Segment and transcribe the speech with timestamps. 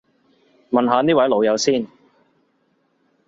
[0.71, 1.85] 問下呢位老友先